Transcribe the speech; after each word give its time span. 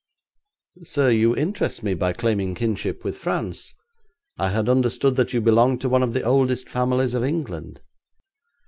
'Sir, 0.81 1.11
you 1.11 1.35
interest 1.35 1.83
me 1.83 1.93
by 1.93 2.11
claiming 2.11 2.55
kinship 2.55 3.03
with 3.03 3.19
France. 3.19 3.75
I 4.35 4.49
had 4.49 4.67
understood 4.67 5.15
that 5.17 5.31
you 5.31 5.41
belonged 5.41 5.79
to 5.81 5.89
one 5.89 6.01
of 6.01 6.13
the 6.13 6.23
oldest 6.23 6.67
families 6.67 7.13
of 7.13 7.23
England.' 7.23 7.81